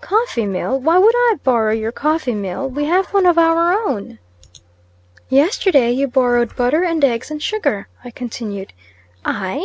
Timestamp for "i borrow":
1.14-1.72